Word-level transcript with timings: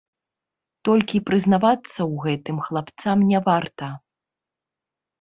Толькі 0.89 1.21
прызнавацца 1.27 1.77
ў 1.77 2.13
гэтым 2.25 2.57
хлапцам 2.71 3.17
не 3.31 3.39
варта. 3.53 3.95